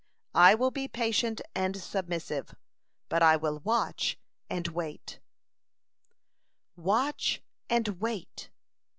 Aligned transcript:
I 0.33 0.55
will 0.55 0.71
be 0.71 0.87
patient 0.87 1.41
and 1.53 1.79
submissive, 1.79 2.55
but 3.07 3.21
I 3.21 3.35
will 3.35 3.59
watch 3.59 4.17
and 4.49 4.67
wait." 4.69 5.19
WATCH 6.75 7.43
AND 7.69 7.87
WAIT! 8.01 8.49